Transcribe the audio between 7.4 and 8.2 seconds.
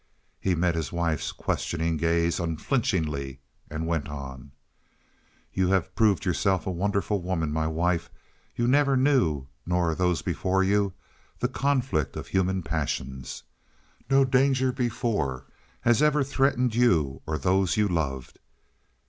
my wife.